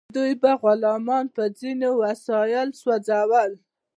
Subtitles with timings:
[0.17, 3.51] دوی به غلامان په ځینو وسایلو سوځول.